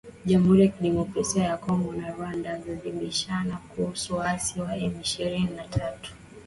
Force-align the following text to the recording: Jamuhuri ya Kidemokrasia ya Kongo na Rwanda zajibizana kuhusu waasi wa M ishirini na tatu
Jamuhuri 0.25 0.61
ya 0.61 0.67
Kidemokrasia 0.67 1.43
ya 1.43 1.57
Kongo 1.57 1.93
na 1.93 2.11
Rwanda 2.11 2.59
zajibizana 2.59 3.57
kuhusu 3.57 4.15
waasi 4.15 4.61
wa 4.61 4.77
M 4.77 5.01
ishirini 5.01 5.49
na 5.55 5.63
tatu 5.67 6.13